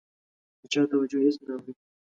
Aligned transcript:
د 0.59 0.61
چا 0.73 0.81
توجه 0.91 1.19
هېڅ 1.25 1.37
نه 1.45 1.53
اوړي. 1.55 1.71